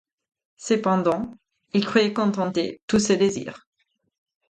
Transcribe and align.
Cependant, 0.57 1.31
il 1.73 1.85
croyait 1.85 2.11
contenter 2.11 2.81
tous 2.87 2.97
ses 2.97 3.17
désirs. 3.17 3.67